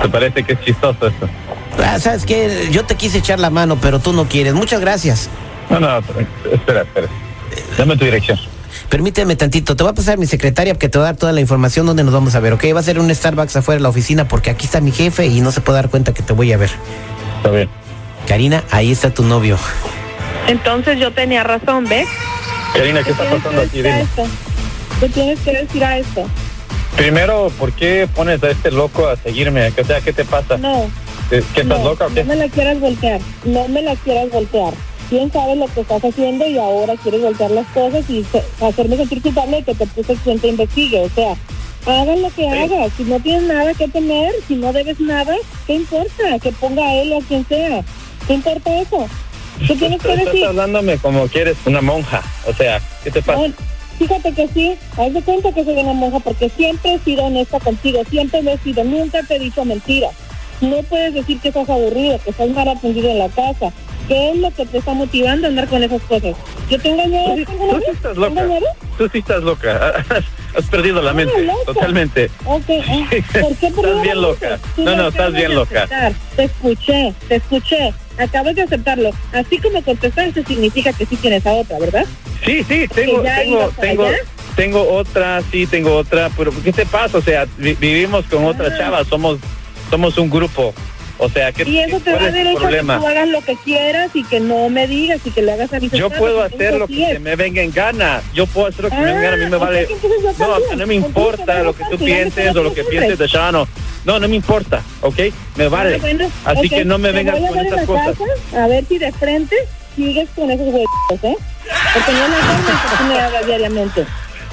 ¿Te 0.00 0.08
parece 0.08 0.42
que 0.42 0.52
es 0.52 0.60
chistoso 0.60 1.06
esto? 1.06 1.28
Ah, 1.84 1.98
¿Sabes 1.98 2.24
qué? 2.24 2.68
Yo 2.70 2.84
te 2.84 2.94
quise 2.94 3.18
echar 3.18 3.40
la 3.40 3.50
mano, 3.50 3.76
pero 3.80 3.98
tú 3.98 4.12
no 4.12 4.28
quieres. 4.28 4.54
Muchas 4.54 4.80
gracias. 4.80 5.28
No, 5.68 5.80
no, 5.80 5.98
espera, 6.52 6.82
espera. 6.82 7.08
Dame 7.76 7.96
tu 7.96 8.04
dirección. 8.04 8.38
Permíteme 8.88 9.34
tantito, 9.36 9.74
te 9.74 9.82
voy 9.82 9.90
a 9.90 9.94
pasar 9.94 10.14
a 10.14 10.16
mi 10.16 10.26
secretaria 10.26 10.74
que 10.74 10.88
te 10.88 10.98
va 10.98 11.04
a 11.04 11.08
dar 11.08 11.16
toda 11.16 11.32
la 11.32 11.40
información 11.40 11.86
donde 11.86 12.04
nos 12.04 12.14
vamos 12.14 12.34
a 12.34 12.40
ver, 12.40 12.52
¿ok? 12.52 12.64
Va 12.74 12.80
a 12.80 12.82
ser 12.82 12.98
un 12.98 13.12
Starbucks 13.12 13.56
afuera 13.56 13.78
de 13.78 13.82
la 13.82 13.88
oficina 13.88 14.28
porque 14.28 14.50
aquí 14.50 14.66
está 14.66 14.80
mi 14.80 14.92
jefe 14.92 15.26
y 15.26 15.40
no 15.40 15.50
se 15.52 15.60
puede 15.60 15.76
dar 15.76 15.90
cuenta 15.90 16.12
que 16.14 16.22
te 16.22 16.32
voy 16.32 16.52
a 16.52 16.56
ver. 16.56 16.70
Está 17.38 17.50
bien. 17.50 17.68
Karina, 18.28 18.62
ahí 18.70 18.92
está 18.92 19.12
tu 19.12 19.24
novio. 19.24 19.58
Entonces 20.46 20.98
yo 20.98 21.12
tenía 21.12 21.42
razón, 21.42 21.84
¿ves? 21.88 22.06
Karina, 22.74 23.02
¿qué 23.02 23.10
está 23.10 23.24
pasando 23.28 23.62
aquí? 23.62 23.82
Dime. 23.82 24.06
¿Qué 25.00 25.08
tienes 25.08 25.40
que 25.40 25.52
decir 25.52 25.84
a 25.84 25.98
esto? 25.98 26.28
Primero, 26.96 27.50
¿por 27.58 27.72
qué 27.72 28.08
pones 28.14 28.42
a 28.44 28.50
este 28.50 28.70
loco 28.70 29.08
a 29.08 29.16
seguirme? 29.16 29.68
O 29.68 29.84
sea, 29.84 30.00
¿qué 30.00 30.12
te 30.12 30.24
pasa? 30.24 30.56
No, 30.56 30.88
¿Que 31.28 31.42
que 31.54 31.62
estás 31.62 31.78
no, 31.80 31.84
loca 31.84 32.06
o 32.06 32.08
no 32.08 32.14
qué? 32.14 32.24
me 32.24 32.36
la 32.36 32.48
quieras 32.48 32.78
voltear, 32.78 33.20
no 33.44 33.66
me 33.68 33.82
la 33.82 33.96
quieras 33.96 34.30
voltear. 34.30 34.72
Quién 35.08 35.30
sabe 35.32 35.56
lo 35.56 35.66
que 35.66 35.80
estás 35.82 36.04
haciendo 36.04 36.46
y 36.46 36.58
ahora 36.58 36.94
quieres 36.96 37.22
voltear 37.22 37.50
las 37.50 37.66
cosas 37.68 38.08
y 38.08 38.24
hacerme 38.60 38.96
sentir 38.96 39.22
culpable 39.22 39.58
de 39.58 39.62
que 39.64 39.74
te 39.74 39.86
puse 39.86 40.16
quien 40.24 40.38
te 40.38 40.48
investigue. 40.48 41.00
O 41.00 41.10
sea, 41.10 41.34
hagan 41.86 42.22
lo 42.22 42.30
que 42.30 42.48
hagas. 42.48 42.92
Si 42.96 43.04
no 43.04 43.20
tienes 43.20 43.42
nada 43.42 43.74
que 43.74 43.88
temer, 43.88 44.32
si 44.48 44.56
no 44.56 44.72
debes 44.72 44.98
nada, 45.00 45.34
¿qué 45.66 45.74
importa? 45.74 46.38
Que 46.42 46.52
ponga 46.52 46.84
a 46.86 46.94
él 46.94 47.12
o 47.12 47.18
a 47.18 47.22
quien 47.22 47.46
sea. 47.46 47.84
¿Qué 48.26 48.34
importa 48.34 48.80
eso? 48.80 49.06
¿Qué 49.66 49.76
tienes 49.76 50.00
que 50.02 50.12
Estás 50.12 50.24
decir? 50.26 50.46
hablándome 50.46 50.98
como 50.98 51.28
que 51.28 51.42
eres 51.42 51.56
una 51.66 51.80
monja. 51.80 52.22
O 52.46 52.52
sea, 52.54 52.80
¿qué 53.02 53.10
te 53.10 53.22
pasa? 53.22 53.42
Fíjate 53.98 54.32
que 54.32 54.48
sí, 54.48 54.74
haz 54.96 55.12
de 55.12 55.22
cuenta 55.22 55.52
que 55.52 55.64
soy 55.64 55.74
una 55.74 55.92
monja 55.92 56.18
porque 56.18 56.48
siempre 56.48 56.94
he 56.94 56.98
sido 56.98 57.26
honesta 57.26 57.60
contigo, 57.60 58.02
siempre 58.10 58.42
lo 58.42 58.50
he 58.50 58.58
sido, 58.58 58.82
nunca 58.82 59.22
te 59.22 59.36
he 59.36 59.38
dicho 59.38 59.64
mentiras. 59.64 60.10
No 60.60 60.82
puedes 60.82 61.14
decir 61.14 61.38
que 61.40 61.48
estás 61.48 61.68
aburrido, 61.68 62.18
que 62.24 62.30
estás 62.30 62.48
mal 62.50 62.66
atendido 62.68 63.08
en 63.10 63.18
la 63.20 63.28
casa. 63.28 63.72
¿Qué 64.08 64.30
es 64.32 64.36
lo 64.38 64.50
que 64.50 64.66
te 64.66 64.78
está 64.78 64.92
motivando 64.92 65.46
a 65.46 65.50
andar 65.50 65.66
con 65.68 65.82
esas 65.82 66.02
cosas? 66.02 66.34
¿Yo 66.70 66.78
te 66.78 66.88
engañé? 66.90 67.44
Tú 67.46 67.52
tú 67.56 67.80
sí 67.84 67.90
estás 67.92 68.14
¿Te 68.14 68.20
loca. 68.20 68.44
Tú 68.98 69.08
sí 69.12 69.18
estás 69.18 69.42
loca. 69.42 69.94
Has, 70.10 70.24
has 70.56 70.70
perdido 70.70 71.00
la 71.02 71.10
No, 71.12 71.16
mente. 71.16 71.42
loca. 71.42 71.64
Totalmente. 71.66 72.30
Ok, 72.44 72.64
ah, 72.86 73.10
¿por 73.40 73.56
qué 73.56 73.66
Estás 73.68 74.02
bien 74.02 74.20
loca. 74.20 74.58
No, 74.76 74.96
no, 74.96 75.08
estás 75.08 75.32
bien 75.32 75.54
loca. 75.54 75.88
Te 76.36 76.44
escuché, 76.44 77.14
te 77.28 77.36
escuché. 77.36 77.94
Acabas 78.18 78.54
de 78.54 78.62
aceptarlo. 78.62 79.10
Así 79.32 79.58
como 79.58 79.82
contestaste 79.82 80.44
significa 80.44 80.92
que 80.92 81.06
sí 81.06 81.16
tienes 81.16 81.44
a 81.46 81.52
otra, 81.54 81.78
¿verdad? 81.78 82.04
Sí, 82.44 82.62
sí, 82.62 82.86
tengo, 82.94 83.22
tengo, 83.22 83.70
tengo, 83.80 84.04
allá? 84.06 84.16
tengo 84.54 84.88
otra, 84.92 85.42
sí, 85.50 85.66
tengo 85.66 85.96
otra, 85.96 86.30
pero 86.36 86.52
¿qué 86.62 86.72
te 86.72 86.84
pasa? 86.86 87.18
O 87.18 87.22
sea, 87.22 87.46
vi- 87.56 87.74
vivimos 87.74 88.26
con 88.26 88.44
otra 88.44 88.68
Ah. 88.68 88.76
chava, 88.78 89.04
somos, 89.04 89.38
somos 89.90 90.16
un 90.18 90.28
grupo. 90.30 90.72
O 91.18 91.28
sea, 91.28 91.52
¿qué, 91.52 91.62
Y 91.68 91.78
eso 91.78 92.00
te 92.00 92.10
da 92.10 92.30
derecho 92.30 92.50
a 92.50 92.52
que 92.54 92.58
problema? 92.60 92.98
tú 92.98 93.06
hagas 93.06 93.28
lo 93.28 93.40
que 93.42 93.56
quieras 93.56 94.10
y 94.14 94.24
que 94.24 94.40
no 94.40 94.68
me 94.68 94.86
digas 94.88 95.20
y 95.24 95.30
que 95.30 95.42
le 95.42 95.52
hagas 95.52 95.72
a 95.72 95.78
mis 95.80 95.92
Yo 95.92 96.10
puedo 96.10 96.42
hacer 96.42 96.74
lo 96.74 96.88
que 96.88 97.06
se 97.12 97.18
me 97.20 97.36
venga 97.36 97.62
en 97.62 97.72
gana. 97.72 98.20
Yo 98.34 98.46
puedo 98.46 98.66
hacer 98.66 98.84
lo 98.84 98.90
que 98.90 98.96
me 98.96 99.04
venga 99.12 99.20
en 99.20 99.22
gana. 99.22 99.34
A 99.34 99.36
mí 99.36 99.50
me 99.50 99.56
Ah, 99.56 99.58
vale. 99.60 99.88
No, 100.38 100.76
no 100.76 100.86
me 100.86 100.94
importa 100.94 101.62
lo 101.62 101.72
que 101.72 101.84
tú 101.84 101.98
me 101.98 102.04
pienses 102.06 102.56
o 102.56 102.62
lo 102.62 102.74
que 102.74 102.82
pienses 102.84 103.16
de. 103.18 103.26
Shano. 103.28 103.68
No, 104.04 104.18
no 104.20 104.28
me 104.28 104.36
importa, 104.36 104.82
¿ok? 105.00 105.18
Me 105.56 105.68
vale. 105.68 105.96
Ah, 105.96 105.98
bueno, 106.00 106.30
Así 106.44 106.68
que 106.68 106.84
no 106.84 106.98
me 106.98 107.10
vengas 107.12 107.36
con 107.36 107.56
la 107.56 107.86
cosas. 107.86 108.16
casa, 108.18 108.64
a 108.64 108.66
ver 108.66 108.84
si 108.86 108.98
de 108.98 109.12
frente 109.12 109.56
sigues 109.96 110.28
con 110.34 110.50
esos 110.50 110.66
huevos, 110.66 110.88
¿eh? 111.22 111.36
Porque 111.94 112.12
no 112.12 112.26
forma 112.36 112.82
que 112.82 112.96
tú 112.98 113.04
me 113.04 113.18
hagas 113.18 113.46
diariamente. 113.46 114.04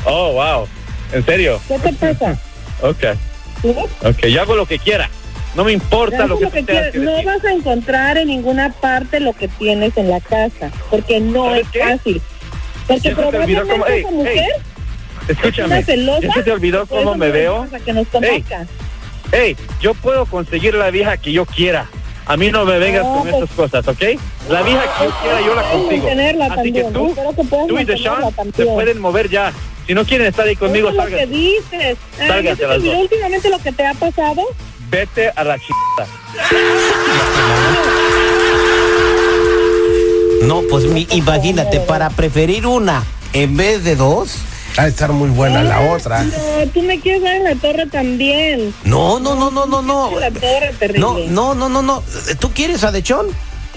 Oh, 0.06 0.34
wow. 0.34 0.68
¿En 1.12 1.26
serio? 1.26 1.60
¿Qué 1.68 1.80
te 1.80 1.94
pasa? 1.94 2.38
Ok, 2.84 3.04
¿Sí? 3.62 3.76
ok. 4.04 4.26
Yo 4.26 4.42
hago 4.42 4.56
lo 4.56 4.66
que 4.66 4.80
quiera. 4.80 5.08
No 5.56 5.64
me 5.66 5.74
importa 5.74 6.28
lo 6.28 6.38
que 6.40 6.46
lo 6.46 6.52
que 6.52 6.62
No 6.64 7.12
decir. 7.12 7.26
vas 7.26 7.44
a 7.44 7.52
encontrar 7.52 8.18
en 8.18 8.28
ninguna 8.30 8.72
parte 8.72 9.20
lo 9.20 9.34
que 9.34 9.48
tienes 9.50 9.98
en 9.98 10.10
la 10.10 10.20
casa, 10.22 10.72
porque 10.90 11.20
no 11.20 11.46
¿Sabes 11.46 11.62
es 11.64 11.68
qué? 11.72 11.80
fácil. 11.80 12.22
Porque 12.88 13.12
probablemente 13.12 13.72
cómo- 13.72 13.86
ey, 13.88 14.00
esa 14.02 14.12
mujer 14.12 14.50
es 15.24 15.30
Escúchame. 15.30 15.68
una 15.68 15.82
celosa. 15.86 16.22
¿Ya 16.22 16.34
se 16.34 16.44
te 16.44 16.52
olvidó 16.52 16.86
cómo 16.88 17.16
me 17.16 17.32
veo? 17.32 17.68
que 17.86 17.94
nos. 17.94 18.08
Hey, 19.34 19.56
yo 19.82 19.94
puedo 19.94 20.26
conseguir 20.26 20.74
la 20.76 20.90
vieja 20.92 21.18
que 21.18 21.32
yo 21.32 21.46
quiera. 21.46 21.86
A 22.26 22.38
mí 22.38 22.50
no 22.52 22.66
me 22.66 22.80
vengas 22.80 23.04
No, 23.04 23.14
con 23.16 23.22
pues- 23.30 23.36
esas 23.44 23.50
cosas, 23.56 23.88
¿ok? 23.88 24.02
La 24.50 24.62
vieja 24.62 24.84
que 24.98 25.06
yo 25.06 25.12
quiera 25.22 25.42
yo 25.42 25.56
la 25.56 25.64
consigo. 25.64 26.08
Así 26.08 26.56
también. 26.56 26.74
que 26.76 26.84
tú, 26.94 27.16
que 27.16 27.68
tú 27.68 27.80
y 27.80 27.84
Deshaun 27.86 28.34
se 28.56 28.66
pueden 28.66 29.00
mover 29.00 29.30
ya. 29.30 29.52
Si 29.88 29.94
no 29.94 30.06
quieren 30.06 30.28
estar 30.28 30.48
ahí 30.48 30.56
conmigo, 30.56 30.90
Eso 30.90 31.00
es 31.04 31.04
lo 31.12 31.18
que 31.18 31.24
salgan. 31.24 31.32
dices. 31.32 31.98
Ah, 32.20 32.28
Sálganse 32.28 32.62
¿ya 32.62 32.74
se 32.76 32.80
te 32.82 32.96
últimamente 32.96 33.50
lo 33.50 33.60
que 33.60 33.72
te 33.72 33.86
ha 33.86 33.94
pasado? 33.96 34.44
Vete 34.92 35.30
a 35.36 35.44
la 35.46 35.58
chingada. 35.58 36.08
No, 40.44 40.62
pues 40.70 40.86
mi- 40.86 41.08
imagínate, 41.12 41.80
para 41.80 42.10
preferir 42.10 42.66
una 42.68 43.04
en 43.34 43.56
vez 43.56 43.84
de 43.86 43.96
dos. 43.96 44.36
Va 44.78 44.84
a 44.84 44.88
estar 44.88 45.12
muy 45.12 45.30
buena 45.30 45.64
la 45.64 45.82
otra. 45.94 46.24
No, 46.24 46.32
tú 46.74 46.82
me 46.82 47.00
quieres 47.00 47.22
dar 47.24 47.36
en 47.36 47.44
la 47.44 47.56
torre 47.56 47.86
también. 47.88 48.74
No, 48.84 49.20
no, 49.20 49.36
no, 49.36 49.52
no, 49.52 49.66
no, 49.66 49.82
no. 49.82 50.20
La 50.20 50.32
torre 50.32 50.74
terrible. 50.80 51.28
No, 51.30 51.54
no, 51.54 51.56
no, 51.56 51.70
no, 51.70 51.82
no. 51.82 52.04
¿Tú 52.40 52.52
quieres 52.52 52.84
a 52.84 52.92
Dechón? 52.92 53.28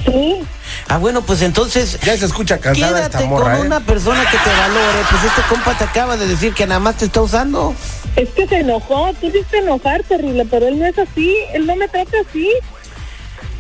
Sí. 0.05 0.41
Ah, 0.89 0.99
bueno, 0.99 1.23
pues 1.23 1.43
entonces. 1.43 1.99
Ya 2.01 2.17
se 2.17 2.27
escucha 2.27 2.59
cansada 2.59 2.95
Quédate 2.97 3.17
esta 3.19 3.29
morra, 3.29 3.57
con 3.57 3.65
¿eh? 3.65 3.67
una 3.67 3.81
persona 3.81 4.23
que 4.31 4.37
te 4.39 4.51
valore. 4.51 4.99
Pues 5.11 5.25
este 5.25 5.43
compa 5.49 5.77
te 5.77 5.85
acaba 5.85 6.17
de 6.17 6.27
decir 6.27 6.53
que 6.55 6.67
nada 6.67 6.81
más 6.81 6.97
te 6.97 7.07
está 7.07 7.23
usando. 7.23 7.75
Es 8.17 8.29
que 8.31 8.47
se 8.47 8.61
enojó, 8.61 9.13
tú 9.21 9.27
hiciste 9.27 9.59
enojar 9.59 10.03
terrible, 10.05 10.47
pero 10.49 10.69
él 10.69 10.79
no 10.79 10.87
es 10.87 10.97
así, 10.99 11.37
él 11.53 11.67
no 11.67 11.75
me 11.77 11.89
trata 11.89 12.17
así. 12.29 12.49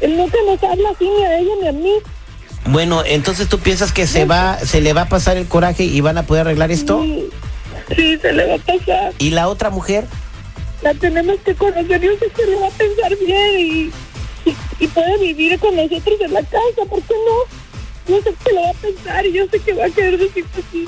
Él 0.00 0.16
nunca 0.16 0.36
nos 0.46 0.62
habla 0.62 0.90
así 0.90 1.08
ni 1.08 1.24
a 1.24 1.38
ella 1.38 1.52
ni 1.60 1.68
a 1.68 1.72
mí. 1.72 1.92
Bueno, 2.66 3.02
entonces 3.04 3.48
tú 3.48 3.58
piensas 3.58 3.92
que 3.92 4.06
se 4.06 4.24
va, 4.24 4.58
se 4.58 4.80
le 4.80 4.92
va 4.92 5.02
a 5.02 5.08
pasar 5.08 5.36
el 5.36 5.46
coraje 5.46 5.84
y 5.84 6.00
van 6.00 6.18
a 6.18 6.24
poder 6.24 6.42
arreglar 6.42 6.70
esto. 6.70 7.02
Sí, 7.02 7.30
sí, 7.94 8.18
se 8.18 8.32
le 8.32 8.46
va 8.46 8.54
a 8.54 8.58
pasar. 8.58 9.12
¿Y 9.18 9.30
la 9.30 9.48
otra 9.48 9.70
mujer? 9.70 10.04
La 10.82 10.94
tenemos 10.94 11.36
que 11.44 11.54
conocer, 11.54 12.00
yo 12.00 12.12
sé 12.18 12.30
que 12.30 12.46
le 12.46 12.56
va 12.56 12.66
a 12.66 12.70
pensar 12.70 13.16
bien 13.18 13.60
y, 13.60 13.92
y, 14.80 14.86
puede 14.88 15.18
vivir 15.18 15.58
con 15.58 15.74
nosotros 15.76 16.20
en 16.20 16.32
la 16.32 16.42
casa, 16.42 16.84
¿por 16.88 17.02
qué 17.02 17.14
no? 17.14 18.14
no 18.16 18.22
sé 18.22 18.34
qué 18.44 18.52
lo 18.52 18.62
va 18.62 18.70
a 18.70 18.74
pensar 18.74 19.24
y 19.26 19.32
yo 19.32 19.44
sé 19.50 19.58
que 19.60 19.72
va 19.72 19.86
a 19.86 19.90
querer 19.90 20.18
decir 20.18 20.44
que 20.54 20.62
sí. 20.70 20.86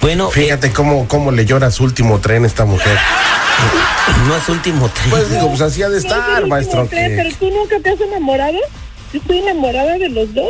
Bueno, 0.00 0.30
Fíjate 0.30 0.72
cómo, 0.72 1.08
cómo 1.08 1.32
le 1.32 1.44
llora 1.44 1.70
su 1.72 1.82
último 1.82 2.20
tren 2.20 2.44
esta 2.44 2.64
mujer. 2.64 2.96
no 4.28 4.36
es 4.36 4.48
último 4.48 4.88
tren. 4.88 5.10
Pues 5.10 5.30
digo, 5.30 5.48
pues 5.48 5.60
así 5.62 5.82
ha 5.82 5.88
de 5.88 5.94
No 5.94 5.98
es 5.98 6.04
el 6.04 6.10
estar, 6.12 6.46
maestro. 6.46 6.86
tren, 6.86 7.10
que- 7.10 7.16
Pero 7.22 7.36
tú 7.40 7.50
nunca 7.50 7.80
te 7.80 7.90
has 7.90 8.00
enamorado. 8.00 8.58
Yo 9.12 9.18
estoy 9.20 9.38
enamorada 9.38 9.98
de 9.98 10.08
los 10.08 10.32
dos, 10.32 10.48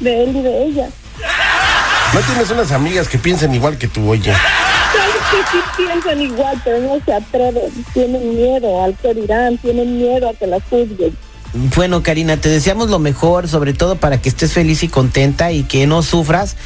de 0.00 0.22
él 0.24 0.36
y 0.36 0.42
de 0.42 0.64
ella. 0.64 0.88
No 2.14 2.20
tienes 2.20 2.50
unas 2.50 2.72
amigas 2.72 3.08
que 3.08 3.18
piensen 3.18 3.54
igual 3.54 3.76
que 3.76 3.88
tú, 3.88 4.08
oye. 4.08 4.32
Sabes 4.32 5.16
que 5.30 5.50
sí 5.52 5.58
piensan 5.76 6.22
igual, 6.22 6.58
pero 6.64 6.78
no 6.78 6.98
se 7.04 7.12
atreven. 7.12 7.70
Tienen 7.92 8.34
miedo 8.36 8.82
al 8.82 8.96
que 8.96 9.12
dirán, 9.12 9.58
tienen 9.58 9.98
miedo 9.98 10.30
a 10.30 10.34
que 10.34 10.46
las 10.46 10.62
juzguen. 10.70 11.14
Bueno, 11.54 12.02
Karina, 12.02 12.36
te 12.36 12.48
deseamos 12.48 12.90
lo 12.90 12.98
mejor, 12.98 13.48
sobre 13.48 13.72
todo 13.72 13.96
para 13.96 14.20
que 14.20 14.28
estés 14.28 14.52
feliz 14.52 14.82
y 14.82 14.88
contenta 14.88 15.50
y 15.50 15.62
que 15.62 15.86
no 15.86 16.02
sufras. 16.02 16.56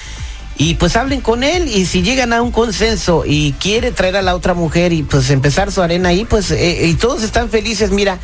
Y 0.56 0.74
pues 0.74 0.96
hablen 0.96 1.20
con 1.20 1.44
él 1.44 1.68
y 1.68 1.86
si 1.86 2.02
llegan 2.02 2.32
a 2.32 2.42
un 2.42 2.50
consenso 2.50 3.24
y 3.26 3.52
quiere 3.52 3.90
traer 3.90 4.16
a 4.16 4.22
la 4.22 4.34
otra 4.34 4.54
mujer 4.54 4.92
y 4.92 5.02
pues 5.02 5.30
empezar 5.30 5.72
su 5.72 5.80
arena 5.80 6.10
ahí, 6.10 6.24
pues 6.24 6.50
eh, 6.50 6.86
y 6.86 6.94
todos 6.94 7.22
están 7.22 7.48
felices, 7.48 7.90
mira, 7.90 8.18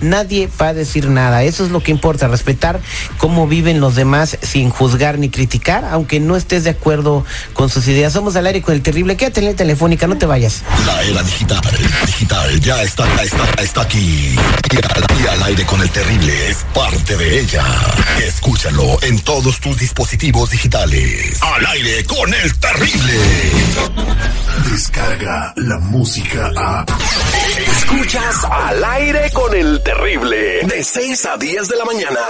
nadie 0.00 0.48
va 0.60 0.68
a 0.68 0.74
decir 0.74 1.08
nada. 1.08 1.42
Eso 1.42 1.64
es 1.64 1.70
lo 1.70 1.82
que 1.82 1.90
importa, 1.90 2.28
respetar 2.28 2.80
cómo 3.18 3.46
viven 3.46 3.80
los 3.80 3.94
demás 3.94 4.38
sin 4.42 4.70
juzgar 4.70 5.18
ni 5.18 5.30
criticar, 5.30 5.84
aunque 5.84 6.20
no 6.20 6.36
estés 6.36 6.64
de 6.64 6.70
acuerdo 6.70 7.24
con 7.52 7.68
sus 7.68 7.86
ideas. 7.88 8.12
Somos 8.12 8.36
al 8.36 8.46
aire 8.46 8.62
con 8.62 8.74
el 8.74 8.82
terrible. 8.82 9.16
Quédate 9.16 9.40
en 9.40 9.46
la 9.46 9.54
telefónica, 9.54 10.06
no 10.06 10.18
te 10.18 10.26
vayas. 10.26 10.62
La 10.86 11.02
era 11.02 11.22
digital, 11.22 11.60
digital, 12.06 12.60
ya 12.60 12.82
está, 12.82 13.06
ya 13.16 13.22
está, 13.22 13.62
está 13.62 13.82
aquí. 13.82 14.36
Y 14.70 14.76
al, 14.76 15.22
y 15.22 15.26
al 15.26 15.42
aire 15.44 15.64
con 15.64 15.80
el 15.80 15.90
terrible 15.90 16.48
es 16.48 16.58
parte 16.74 17.16
de 17.16 17.40
ella. 17.40 17.64
Escúchalo 18.26 18.98
en 19.02 19.18
todos 19.20 19.60
tus 19.60 19.78
dispositivos 19.78 20.50
digitales. 20.50 21.38
Al 21.42 21.66
aire 21.66 22.04
con 22.04 22.32
el 22.32 22.58
terrible. 22.58 23.14
Descarga 24.70 25.52
la 25.56 25.78
música 25.78 26.50
a. 26.56 26.84
Escuchas 27.66 28.44
al 28.50 28.84
aire 28.84 29.30
con 29.32 29.54
el 29.54 29.82
terrible. 29.94 30.60
De 30.66 30.84
6 30.84 31.26
a 31.26 31.36
10 31.36 31.68
de 31.68 31.76
la 31.76 31.84
mañana. 31.84 32.20